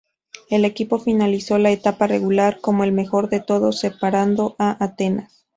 El 0.49 0.65
equipo 0.65 0.97
finalizó 0.97 1.59
la 1.59 1.69
etapa 1.69 2.07
regular 2.07 2.59
como 2.59 2.83
el 2.83 2.91
mejor 2.91 3.29
de 3.29 3.39
todos, 3.39 3.81
superando 3.81 4.55
a 4.57 4.83
Atenas. 4.83 5.45